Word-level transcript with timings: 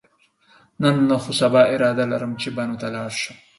نن 0.81 0.95
نه، 1.09 1.17
خو 1.23 1.31
سبا 1.41 1.61
اراده 1.73 2.05
لرم 2.11 2.31
چې 2.41 2.47
بنو 2.55 2.75
ته 2.81 2.87
لاړ 2.95 3.11
شم. 3.21 3.37